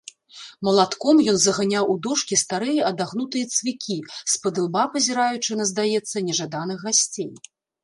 [0.67, 3.99] Малатком ён заганяў у дошкі старыя адагнутыя цвікі,
[4.35, 7.33] спадылба пазіраючы на, здаецца, нежаданых гасцей.